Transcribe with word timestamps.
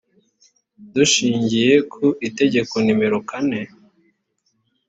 dushingiye 0.93 1.71
ku 1.91 2.05
itegeko 2.27 2.75
nimero 2.85 3.17
kane 3.29 3.61